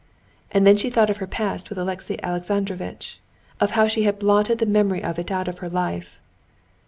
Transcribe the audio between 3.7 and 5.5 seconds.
how she had blotted the memory of it out